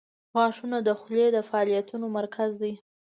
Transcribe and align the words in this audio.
•غاښونه 0.33 0.77
د 0.87 0.89
خولې 0.99 1.27
د 1.35 1.37
فعالیتونو 1.49 2.05
مرکز 2.17 2.51
دي. 2.61 2.73